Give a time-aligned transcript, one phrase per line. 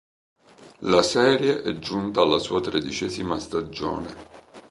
[0.79, 4.13] La serie è giunta alla sua tredicesima stagione.